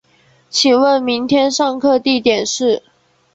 [0.49, 2.81] 请问明天上课地点是